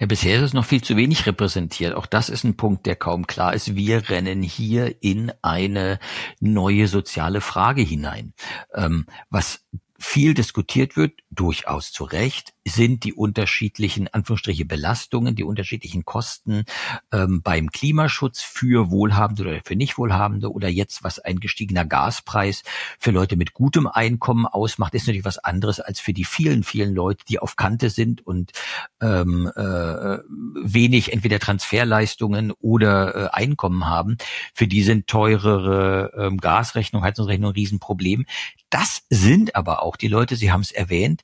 [0.00, 1.94] Ja, bisher ist es noch viel zu wenig repräsentiert.
[1.94, 3.74] Auch das ist ein Punkt, der kaum klar ist.
[3.74, 5.98] Wir rennen hier in eine
[6.40, 8.32] neue soziale Frage hinein.
[8.74, 9.64] Ähm, was
[9.98, 16.64] viel diskutiert wird, durchaus zu Recht, sind die unterschiedlichen Anführungsstriche Belastungen, die unterschiedlichen Kosten
[17.12, 22.64] ähm, beim Klimaschutz für Wohlhabende oder für Nichtwohlhabende oder jetzt was ein gestiegener Gaspreis
[22.98, 26.94] für Leute mit gutem Einkommen ausmacht, ist natürlich was anderes als für die vielen, vielen
[26.94, 28.52] Leute, die auf Kante sind und
[29.00, 30.18] ähm, äh,
[30.62, 34.18] wenig entweder Transferleistungen oder äh, Einkommen haben.
[34.52, 38.26] Für die sind teurere ähm, Gasrechnung, Heizungsrechnung ein Riesenproblem.
[38.70, 41.22] Das sind aber auch die Leute, Sie haben es erwähnt,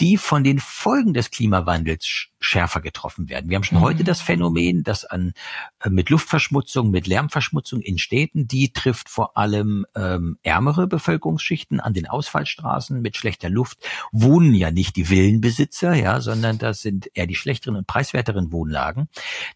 [0.00, 3.48] die von den Folgen des Klimawandels schärfer getroffen werden.
[3.48, 3.82] Wir haben schon mhm.
[3.82, 5.32] heute das Phänomen, dass an
[5.80, 11.94] äh, mit Luftverschmutzung, mit Lärmverschmutzung in Städten, die trifft vor allem ähm, ärmere Bevölkerungsschichten an
[11.94, 13.78] den Ausfallstraßen mit schlechter Luft
[14.10, 19.08] wohnen ja nicht die Villenbesitzer, ja, sondern das sind eher die schlechteren und preiswerteren Wohnlagen.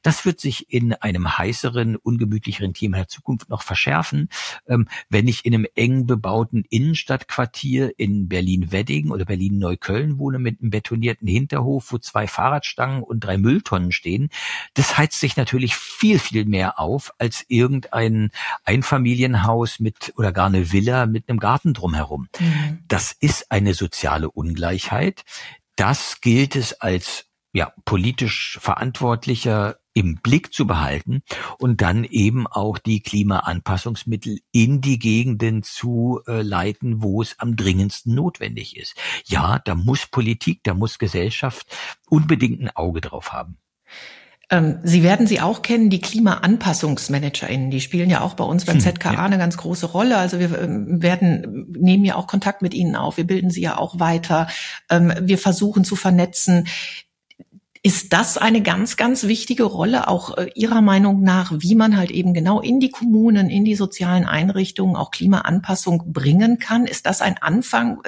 [0.03, 4.29] Das wird sich in einem heißeren, ungemütlicheren Thema der Zukunft noch verschärfen,
[4.69, 10.71] ähm, wenn ich in einem eng bebauten Innenstadtquartier in Berlin-Wedding oder Berlin-Neukölln wohne mit einem
[10.71, 14.31] betonierten Hinterhof, wo zwei Fahrradstangen und drei Mülltonnen stehen.
[14.75, 18.31] Das heizt sich natürlich viel, viel mehr auf als irgendein
[18.65, 22.29] Einfamilienhaus mit oder gar eine Villa mit einem Garten drumherum.
[22.39, 22.81] Mhm.
[22.89, 25.25] Das ist eine soziale Ungleichheit.
[25.77, 31.23] Das gilt es als ja, politisch Verantwortlicher im Blick zu behalten
[31.59, 37.57] und dann eben auch die Klimaanpassungsmittel in die Gegenden zu äh, leiten, wo es am
[37.57, 38.95] dringendsten notwendig ist.
[39.25, 41.67] Ja, da muss Politik, da muss Gesellschaft
[42.11, 43.57] unbedingt ein Auge drauf haben.
[44.49, 47.71] Ähm, Sie werden sie auch kennen, die KlimaanpassungsmanagerInnen.
[47.71, 49.25] Die spielen ja auch bei uns beim hm, ZKA ja.
[49.25, 50.19] eine ganz große Rolle.
[50.19, 53.17] Also wir ähm, werden, nehmen ja auch Kontakt mit ihnen auf.
[53.17, 54.47] Wir bilden sie ja auch weiter.
[54.91, 56.69] Ähm, wir versuchen zu vernetzen.
[57.87, 62.11] Ist das eine ganz, ganz wichtige Rolle, auch äh, Ihrer Meinung nach, wie man halt
[62.11, 66.87] eben genau in die Kommunen, in die sozialen Einrichtungen auch Klimaanpassung bringen kann?
[66.87, 68.01] Ist das ein Anfang?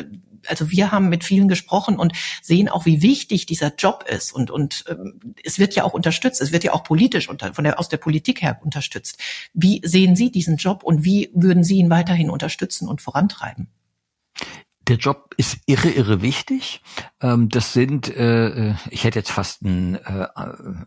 [0.48, 2.12] Also wir haben mit vielen gesprochen und
[2.42, 4.32] sehen auch, wie wichtig dieser Job ist.
[4.32, 7.62] Und, und ähm, es wird ja auch unterstützt, es wird ja auch politisch unter, von
[7.62, 9.20] der, aus der Politik her unterstützt.
[9.54, 13.68] Wie sehen Sie diesen Job und wie würden Sie ihn weiterhin unterstützen und vorantreiben?
[14.88, 16.80] Der Job ist irre, irre wichtig.
[17.20, 20.26] Ähm, das sind, äh, ich hätte jetzt fast ein, äh,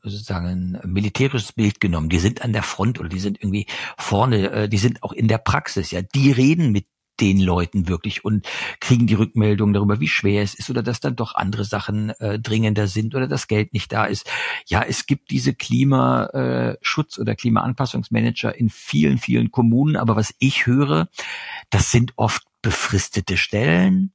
[0.02, 2.10] sozusagen ein militärisches Bild genommen.
[2.10, 5.28] Die sind an der Front oder die sind irgendwie vorne, äh, die sind auch in
[5.28, 5.92] der Praxis.
[5.92, 6.88] Ja, die reden mit
[7.22, 8.48] den Leuten wirklich und
[8.80, 12.40] kriegen die Rückmeldung darüber, wie schwer es ist oder dass dann doch andere Sachen äh,
[12.40, 14.30] dringender sind oder das Geld nicht da ist.
[14.66, 21.08] Ja, es gibt diese Klimaschutz- oder Klimaanpassungsmanager in vielen, vielen Kommunen, aber was ich höre,
[21.70, 24.14] das sind oft befristete Stellen,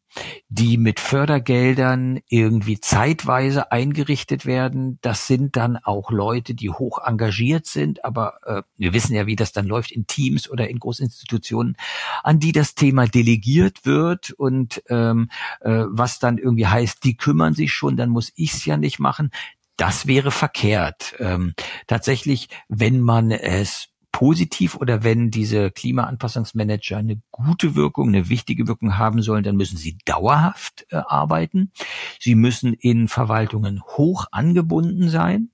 [0.57, 4.99] die mit Fördergeldern irgendwie zeitweise eingerichtet werden.
[5.03, 9.37] Das sind dann auch Leute, die hoch engagiert sind, aber äh, wir wissen ja, wie
[9.37, 11.77] das dann läuft in Teams oder in Großinstitutionen,
[12.23, 17.53] an die das Thema delegiert wird und ähm, äh, was dann irgendwie heißt, die kümmern
[17.53, 19.31] sich schon, dann muss ich es ja nicht machen.
[19.77, 21.17] Das wäre verkehrt.
[21.19, 21.53] Ähm,
[21.87, 28.97] tatsächlich, wenn man es positiv oder wenn diese Klimaanpassungsmanager eine gute Wirkung, eine wichtige Wirkung
[28.97, 31.71] haben sollen, dann müssen sie dauerhaft äh, arbeiten.
[32.19, 35.51] Sie müssen in Verwaltungen hoch angebunden sein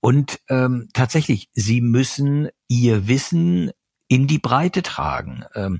[0.00, 3.70] und ähm, tatsächlich, sie müssen ihr Wissen
[4.08, 5.44] in die Breite tragen.
[5.54, 5.78] Ähm,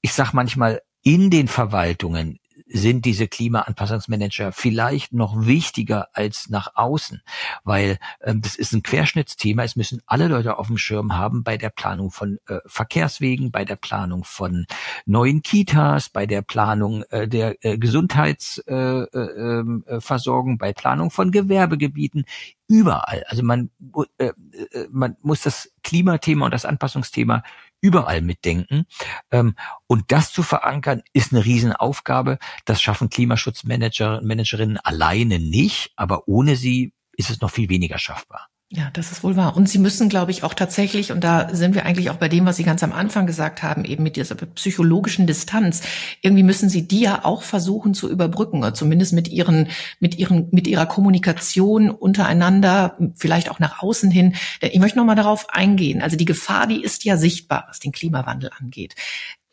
[0.00, 2.38] ich sage manchmal, in den Verwaltungen
[2.68, 7.22] sind diese Klimaanpassungsmanager vielleicht noch wichtiger als nach außen,
[7.64, 9.64] weil ähm, das ist ein Querschnittsthema.
[9.64, 13.64] Es müssen alle Leute auf dem Schirm haben bei der Planung von äh, Verkehrswegen, bei
[13.64, 14.66] der Planung von
[15.06, 19.08] neuen Kitas, bei der Planung äh, der äh, Gesundheitsversorgung,
[19.90, 22.24] äh, ähm, äh, bei Planung von Gewerbegebieten
[22.68, 23.24] überall.
[23.28, 23.70] Also man,
[24.18, 27.42] äh, äh, man muss das Klimathema und das Anpassungsthema
[27.80, 28.86] überall mitdenken.
[29.30, 29.54] Ähm,
[29.86, 32.38] und das zu verankern, ist eine Riesenaufgabe.
[32.64, 38.48] Das schaffen Klimaschutzmanager Managerinnen alleine nicht, aber ohne sie ist es noch viel weniger schaffbar.
[38.70, 39.56] Ja, das ist wohl wahr.
[39.56, 42.44] Und Sie müssen, glaube ich, auch tatsächlich, und da sind wir eigentlich auch bei dem,
[42.44, 45.80] was Sie ganz am Anfang gesagt haben, eben mit dieser psychologischen Distanz,
[46.20, 49.68] irgendwie müssen Sie die ja auch versuchen zu überbrücken, oder zumindest mit Ihren,
[50.00, 54.34] mit Ihren, mit Ihrer Kommunikation untereinander, vielleicht auch nach außen hin.
[54.60, 56.02] Ich möchte nochmal darauf eingehen.
[56.02, 58.96] Also die Gefahr, die ist ja sichtbar, was den Klimawandel angeht.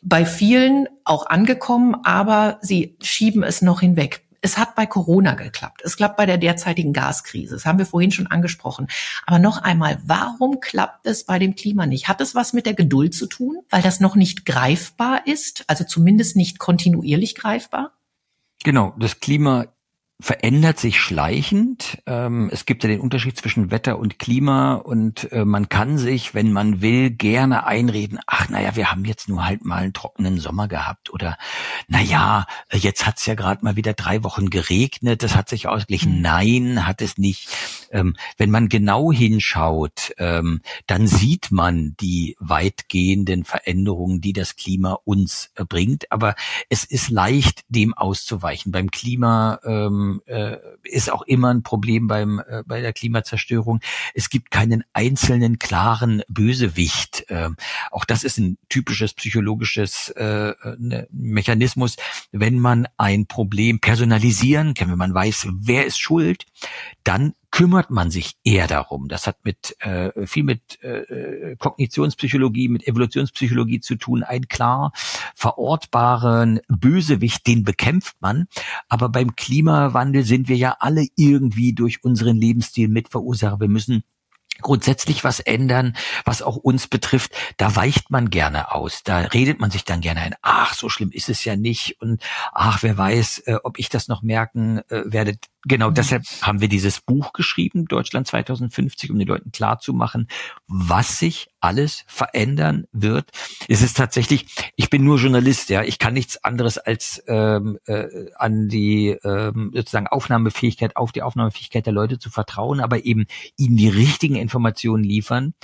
[0.02, 4.25] Bei vielen auch angekommen, aber sie schieben es noch hinweg.
[4.46, 5.82] Es hat bei Corona geklappt.
[5.82, 7.56] Es klappt bei der derzeitigen Gaskrise.
[7.56, 8.86] Das haben wir vorhin schon angesprochen.
[9.26, 12.06] Aber noch einmal, warum klappt es bei dem Klima nicht?
[12.06, 15.64] Hat es was mit der Geduld zu tun, weil das noch nicht greifbar ist?
[15.66, 17.94] Also zumindest nicht kontinuierlich greifbar?
[18.62, 19.66] Genau, das Klima
[20.18, 22.02] verändert sich schleichend.
[22.06, 26.34] Ähm, es gibt ja den Unterschied zwischen Wetter und Klima und äh, man kann sich,
[26.34, 30.38] wenn man will, gerne einreden, ach naja, wir haben jetzt nur halt mal einen trockenen
[30.38, 31.36] Sommer gehabt oder
[31.88, 36.16] naja, jetzt hat's ja gerade mal wieder drei Wochen geregnet, das hat sich ausgeglichen.
[36.16, 36.22] Mhm.
[36.22, 37.48] Nein, hat es nicht.
[37.92, 44.98] Ähm, wenn man genau hinschaut, ähm, dann sieht man die weitgehenden Veränderungen, die das Klima
[45.04, 46.10] uns äh, bringt.
[46.10, 46.34] Aber
[46.68, 48.72] es ist leicht, dem auszuweichen.
[48.72, 53.80] Beim Klima ähm, äh, ist auch immer ein Problem beim äh, bei der Klimazerstörung.
[54.14, 57.26] Es gibt keinen einzelnen klaren Bösewicht.
[57.28, 57.56] Ähm,
[57.90, 61.96] auch das ist ein typisches psychologisches äh, ne, Mechanismus.
[62.32, 66.46] Wenn man ein Problem personalisieren kann, wenn man weiß, wer ist schuld,
[67.04, 69.08] dann kümmert man sich eher darum.
[69.08, 74.22] Das hat mit äh, viel mit äh, Kognitionspsychologie, mit Evolutionspsychologie zu tun.
[74.22, 74.92] Ein klar
[75.34, 78.46] verortbaren Bösewicht, den bekämpft man.
[78.90, 83.58] Aber beim Klimawandel sind wir ja alle irgendwie durch unseren Lebensstil Mitverursacher.
[83.58, 84.02] Wir müssen
[84.60, 89.02] grundsätzlich was ändern, was auch uns betrifft, da weicht man gerne aus.
[89.02, 92.22] Da redet man sich dann gerne ein, ach, so schlimm ist es ja nicht und
[92.52, 95.38] ach, wer weiß, äh, ob ich das noch merken äh, werde.
[95.68, 95.94] Genau, mhm.
[95.94, 100.28] deshalb haben wir dieses Buch geschrieben, Deutschland 2050, um den Leuten klarzumachen,
[100.68, 103.30] was sich alles verändern wird.
[103.68, 108.06] Es ist tatsächlich, ich bin nur Journalist, ja, ich kann nichts anderes als ähm, äh,
[108.36, 113.26] an die ähm, sozusagen Aufnahmefähigkeit, auf die Aufnahmefähigkeit der Leute zu vertrauen, aber eben
[113.56, 115.54] ihnen die richtigen Informationen liefern.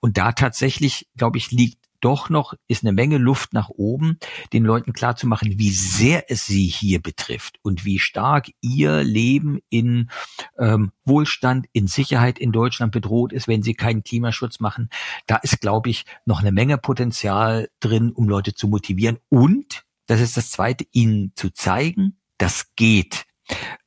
[0.00, 4.18] Und da tatsächlich, glaube ich, liegt doch noch ist eine Menge Luft nach oben,
[4.52, 10.10] den Leuten klarzumachen, wie sehr es sie hier betrifft und wie stark ihr Leben in
[10.58, 14.90] ähm, Wohlstand, in Sicherheit in Deutschland bedroht ist, wenn sie keinen Klimaschutz machen.
[15.26, 20.20] Da ist, glaube ich, noch eine Menge Potenzial drin, um Leute zu motivieren und, das
[20.20, 23.26] ist das Zweite, ihnen zu zeigen, das geht.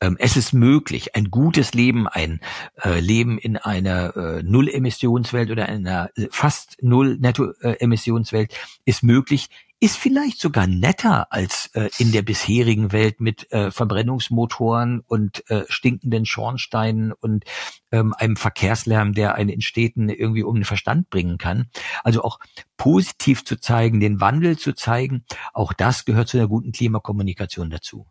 [0.02, 2.40] Ähm, es ist möglich, ein gutes Leben, ein
[2.84, 8.54] äh, Leben in einer äh, Null-Emissionswelt oder einer äh, fast Null-Netto-Emissionswelt
[8.86, 9.50] ist möglich,
[9.82, 15.64] ist vielleicht sogar netter als äh, in der bisherigen Welt mit äh, Verbrennungsmotoren und äh,
[15.70, 17.46] stinkenden Schornsteinen und
[17.92, 21.70] ähm, einem Verkehrslärm, der einen in Städten irgendwie um den Verstand bringen kann.
[22.04, 22.40] Also auch
[22.76, 28.06] positiv zu zeigen, den Wandel zu zeigen, auch das gehört zu einer guten Klimakommunikation dazu.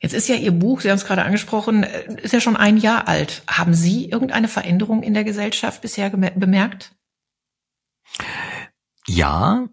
[0.00, 2.76] Jetzt ist ja Ihr Buch, Sie haben es gerade angesprochen, äh, ist ja schon ein
[2.76, 3.42] Jahr alt.
[3.48, 6.94] Haben Sie irgendeine Veränderung in der Gesellschaft bisher bemerkt?
[9.06, 9.68] Ja,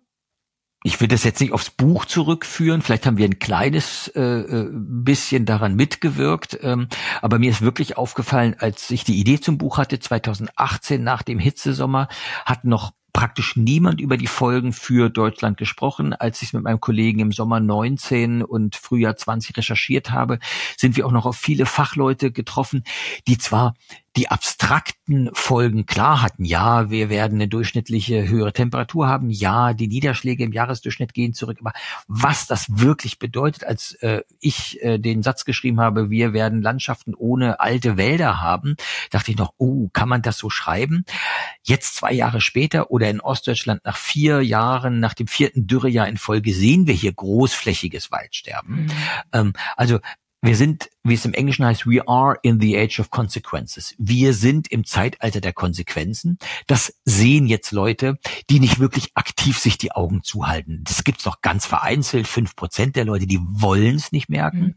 [0.84, 2.82] ich will das jetzt nicht aufs Buch zurückführen.
[2.82, 6.60] Vielleicht haben wir ein kleines äh, äh bisschen daran mitgewirkt.
[6.62, 6.88] Ähm,
[7.22, 11.39] aber mir ist wirklich aufgefallen, als ich die Idee zum Buch hatte, 2018 nach dem
[11.39, 12.10] Hitzesommer,
[12.46, 16.13] hat noch praktisch niemand über die Folgen für Deutschland gesprochen.
[16.13, 20.39] Als ich es mit meinem Kollegen im Sommer 19 und Frühjahr 20 recherchiert habe,
[20.78, 22.84] sind wir auch noch auf viele Fachleute getroffen,
[23.28, 23.76] die zwar
[24.15, 26.45] die abstrakten Folgen klar hatten.
[26.45, 29.32] Ja, wir werden eine durchschnittliche höhere Temperatur haben.
[29.32, 31.58] Ja, die Niederschläge im Jahresdurchschnitt gehen zurück.
[31.62, 31.73] Aber
[32.08, 37.15] was das wirklich bedeutet, als äh, ich äh, den Satz geschrieben habe, wir werden Landschaften
[37.15, 38.76] ohne alte Wälder haben,
[39.10, 41.06] dachte ich noch, oh, kann man das so schreiben?
[41.63, 46.17] Jetzt zwei Jahre später oder in Ostdeutschland nach vier Jahren, nach dem vierten Dürrejahr in
[46.17, 48.84] Folge sehen wir hier großflächiges Waldsterben.
[48.84, 48.91] Mhm.
[49.32, 49.99] Ähm, also
[50.43, 53.95] wir sind, wie es im Englischen heißt, we are in the age of consequences.
[53.97, 56.38] Wir sind im Zeitalter der Konsequenzen.
[56.67, 60.82] Das sehen jetzt Leute, die nicht wirklich aktiv sich die Augen zuhalten.
[60.84, 62.27] Das gibt's noch ganz vereinzelt.
[62.27, 64.60] Fünf Prozent der Leute, die wollen es nicht merken.
[64.60, 64.75] Mhm.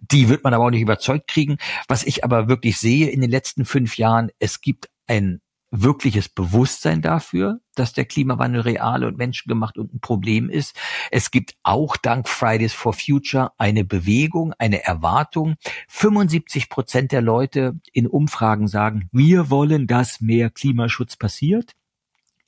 [0.00, 1.56] Die wird man aber auch nicht überzeugt kriegen.
[1.88, 7.02] Was ich aber wirklich sehe in den letzten fünf Jahren, es gibt ein wirkliches Bewusstsein
[7.02, 10.76] dafür, dass der Klimawandel real und menschengemacht und ein Problem ist.
[11.10, 15.56] Es gibt auch dank Fridays for Future eine Bewegung, eine Erwartung.
[15.88, 21.72] 75 Prozent der Leute in Umfragen sagen, wir wollen, dass mehr Klimaschutz passiert.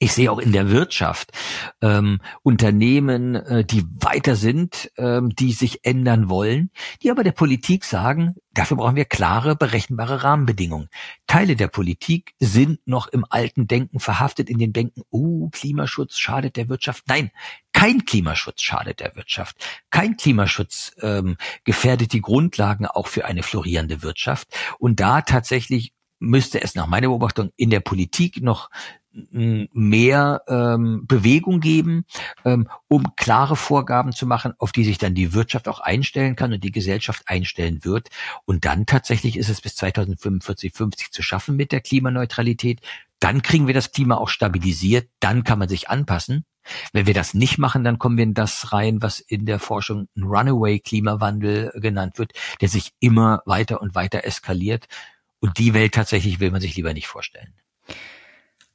[0.03, 1.31] Ich sehe auch in der Wirtschaft
[1.83, 6.71] ähm, Unternehmen, äh, die weiter sind, ähm, die sich ändern wollen,
[7.03, 10.89] die aber der Politik sagen, dafür brauchen wir klare, berechenbare Rahmenbedingungen.
[11.27, 16.57] Teile der Politik sind noch im alten Denken verhaftet, in den Denken, oh, Klimaschutz schadet
[16.57, 17.05] der Wirtschaft.
[17.07, 17.31] Nein,
[17.75, 19.57] kein Klimaschutz schadet der Wirtschaft.
[19.91, 24.49] Kein Klimaschutz ähm, gefährdet die Grundlagen auch für eine florierende Wirtschaft.
[24.79, 28.71] Und da tatsächlich müsste es nach meiner Beobachtung in der Politik noch
[29.13, 32.05] mehr ähm, Bewegung geben,
[32.45, 36.53] ähm, um klare Vorgaben zu machen, auf die sich dann die Wirtschaft auch einstellen kann
[36.53, 38.09] und die Gesellschaft einstellen wird.
[38.45, 42.81] Und dann tatsächlich ist es bis 2045, 50 zu schaffen mit der Klimaneutralität.
[43.19, 45.09] Dann kriegen wir das Klima auch stabilisiert.
[45.19, 46.45] Dann kann man sich anpassen.
[46.93, 50.09] Wenn wir das nicht machen, dann kommen wir in das rein, was in der Forschung
[50.17, 54.87] ein Runaway-Klimawandel genannt wird, der sich immer weiter und weiter eskaliert.
[55.41, 57.55] Und die Welt tatsächlich will man sich lieber nicht vorstellen.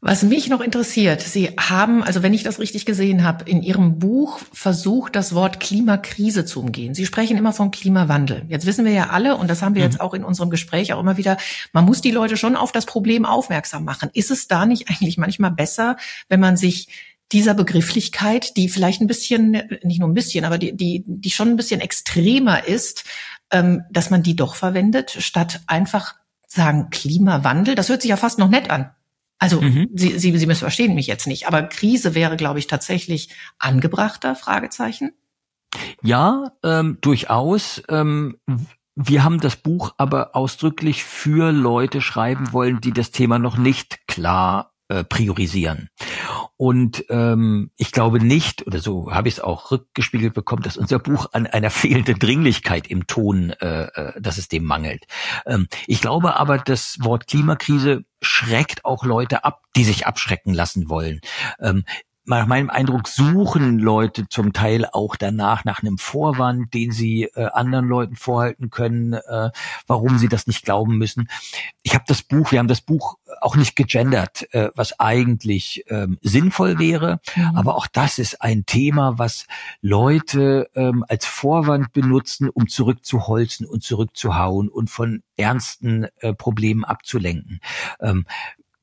[0.08, 3.98] Was mich noch interessiert, Sie haben, also wenn ich das richtig gesehen habe, in Ihrem
[3.98, 6.94] Buch versucht, das Wort Klimakrise zu umgehen.
[6.94, 8.44] Sie sprechen immer von Klimawandel.
[8.48, 9.89] Jetzt wissen wir ja alle, und das haben wir mhm.
[9.89, 11.38] jetzt auch in unserem Gespräch auch immer wieder,
[11.74, 14.12] man muss die Leute schon auf das Problem aufmerksam machen.
[14.13, 15.98] Ist es da nicht eigentlich manchmal besser,
[16.30, 16.88] wenn man sich
[17.32, 21.50] dieser Begrifflichkeit, die vielleicht ein bisschen, nicht nur ein bisschen, aber die, die, die schon
[21.50, 23.06] ein bisschen extremer ist,
[23.50, 26.13] ähm, dass man die doch verwendet, statt einfach
[26.46, 27.74] sagen Klimawandel.
[27.74, 28.91] Das hört sich ja fast noch nett an.
[29.38, 29.89] Also mhm.
[29.93, 35.12] Sie, Sie, Sie missverstehen mich jetzt nicht, aber Krise wäre, glaube ich, tatsächlich angebrachter, Fragezeichen.
[36.02, 37.84] Ja, ähm, durchaus.
[37.89, 38.38] Ähm,
[38.95, 44.08] wir haben das Buch aber ausdrücklich für Leute schreiben wollen, die das Thema noch nicht
[44.08, 45.89] klar äh, priorisieren.
[46.58, 51.00] Und ähm, ich glaube nicht, oder so habe ich es auch rückgespiegelt bekommen, dass unser
[51.00, 55.06] Buch an einer fehlenden Dringlichkeit im Ton, äh, äh, dass es dem mangelt.
[55.46, 60.89] Ähm, ich glaube aber, das Wort Klimakrise schreckt auch Leute ab, die sich abschrecken lassen
[60.89, 61.20] wollen.
[61.60, 61.84] Ähm,
[62.28, 67.46] nach meinem Eindruck suchen Leute zum Teil auch danach nach einem Vorwand, den sie äh,
[67.54, 69.52] anderen Leuten vorhalten können, äh,
[69.86, 71.30] warum sie das nicht glauben müssen.
[71.84, 76.17] Ich habe das Buch, wir haben das Buch auch nicht gegendert, äh, was eigentlich ähm,
[76.21, 77.56] sinnvoll wäre, mhm.
[77.56, 79.48] aber auch das ist ein Thema, was
[79.82, 87.60] Leute ähm, als Vorwand benutzen, um zurückzuholzen und zurückzuhauen und von ernsten äh, Problemen abzulenken.
[88.00, 88.26] Ähm,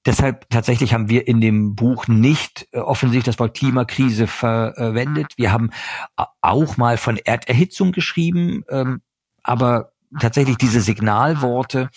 [0.04, 5.34] Deshalb tatsächlich haben wir in dem Buch nicht äh, offensichtlich das Wort Klimakrise verwendet.
[5.36, 5.70] Wir haben
[6.40, 9.02] auch mal von Erderhitzung geschrieben, ähm,
[9.44, 11.90] aber tatsächlich diese Signalworte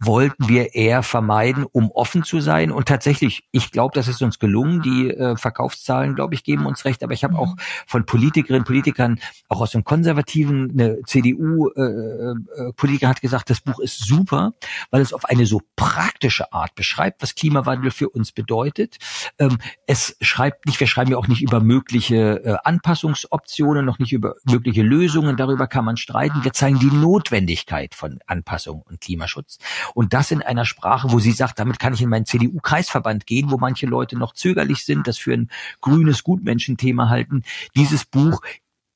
[0.00, 2.72] wollten wir eher vermeiden, um offen zu sein.
[2.72, 4.80] Und tatsächlich, ich glaube, das ist uns gelungen.
[4.80, 7.04] Die äh, Verkaufszahlen, glaube ich, geben uns recht.
[7.04, 7.54] Aber ich habe auch
[7.86, 13.78] von Politikerinnen, Politikern, auch aus dem Konservativen, eine CDU-Politiker äh, äh, hat gesagt, das Buch
[13.78, 14.54] ist super,
[14.90, 18.96] weil es auf eine so praktische Art beschreibt, was Klimawandel für uns bedeutet.
[19.38, 24.12] Ähm, es schreibt nicht, wir schreiben ja auch nicht über mögliche äh, Anpassungsoptionen, noch nicht
[24.12, 25.36] über mögliche Lösungen.
[25.36, 26.42] Darüber kann man streiten.
[26.42, 29.58] Wir zeigen die Notwendigkeit von Anpassung und Klimaschutz.
[29.94, 33.50] Und das in einer Sprache, wo sie sagt, damit kann ich in meinen CDU-Kreisverband gehen,
[33.50, 35.50] wo manche Leute noch zögerlich sind, das für ein
[35.80, 37.42] grünes Gutmenschenthema halten.
[37.74, 38.40] Dieses Buch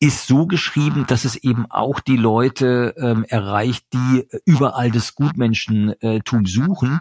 [0.01, 6.47] ist so geschrieben, dass es eben auch die Leute ähm, erreicht, die überall das Gutmenschentum
[6.47, 7.01] suchen.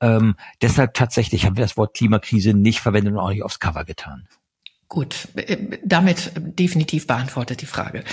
[0.00, 3.84] Ähm, deshalb tatsächlich haben wir das Wort Klimakrise nicht verwendet und auch nicht aufs Cover
[3.84, 4.28] getan.
[4.88, 8.04] Gut, äh, damit definitiv beantwortet die Frage.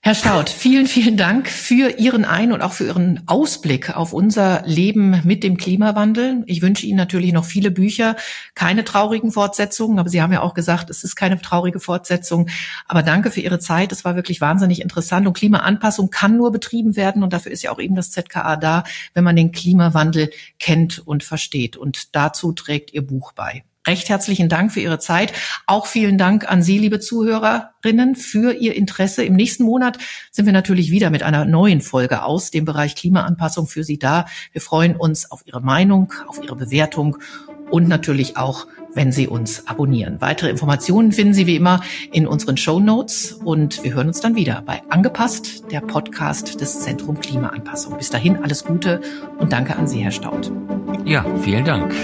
[0.00, 4.62] Herr Staud, vielen, vielen Dank für Ihren Ein- und auch für Ihren Ausblick auf unser
[4.64, 6.44] Leben mit dem Klimawandel.
[6.46, 8.14] Ich wünsche Ihnen natürlich noch viele Bücher,
[8.54, 12.48] keine traurigen Fortsetzungen, aber Sie haben ja auch gesagt, es ist keine traurige Fortsetzung.
[12.86, 13.90] Aber danke für Ihre Zeit.
[13.90, 15.26] Es war wirklich wahnsinnig interessant.
[15.26, 17.24] Und Klimaanpassung kann nur betrieben werden.
[17.24, 18.84] Und dafür ist ja auch eben das ZKA da,
[19.14, 20.30] wenn man den Klimawandel
[20.60, 21.76] kennt und versteht.
[21.76, 25.32] Und dazu trägt Ihr Buch bei recht herzlichen Dank für Ihre Zeit.
[25.66, 29.24] Auch vielen Dank an Sie, liebe Zuhörerinnen, für Ihr Interesse.
[29.24, 29.98] Im nächsten Monat
[30.30, 34.26] sind wir natürlich wieder mit einer neuen Folge aus dem Bereich Klimaanpassung für Sie da.
[34.52, 37.18] Wir freuen uns auf Ihre Meinung, auf Ihre Bewertung
[37.70, 40.20] und natürlich auch, wenn Sie uns abonnieren.
[40.20, 44.34] Weitere Informationen finden Sie wie immer in unseren Show Notes und wir hören uns dann
[44.34, 47.96] wieder bei Angepasst, der Podcast des Zentrum Klimaanpassung.
[47.96, 49.00] Bis dahin alles Gute
[49.38, 50.50] und danke an Sie, Herr Staud.
[51.04, 51.94] Ja, vielen Dank.